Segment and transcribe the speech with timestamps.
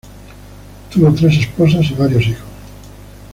[0.91, 2.41] Tuvo tres esposas y varios hijos.